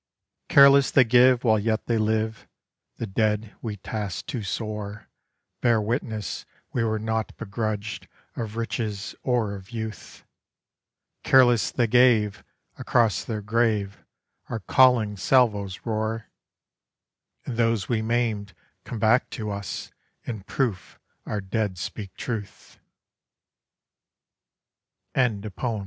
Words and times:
Careless 0.49 0.89
they 0.89 1.03
give 1.03 1.43
while 1.43 1.59
yet 1.59 1.85
they 1.85 1.99
live; 1.99 2.47
the 2.97 3.05
dead 3.05 3.55
we 3.61 3.77
tasked 3.77 4.27
too 4.27 4.41
sore 4.41 5.07
Bear 5.61 5.79
witness 5.79 6.43
we 6.73 6.83
were 6.83 6.97
naught 6.97 7.37
begrudged 7.37 8.07
of 8.35 8.55
riches 8.57 9.13
or 9.21 9.53
of 9.53 9.69
youth; 9.69 10.25
Careless 11.23 11.69
they 11.69 11.85
gave; 11.85 12.43
across 12.79 13.23
their 13.23 13.43
grave 13.43 14.03
our 14.49 14.61
calling 14.61 15.17
salvoes 15.17 15.81
roar, 15.85 16.31
And 17.45 17.57
those 17.57 17.87
we 17.87 18.01
maimed 18.01 18.55
come 18.83 18.97
back 18.97 19.29
to 19.37 19.51
us 19.51 19.91
in 20.23 20.41
proof 20.41 20.97
our 21.27 21.41
dead 21.41 21.77
speak 21.77 22.15
truth! 22.17 22.79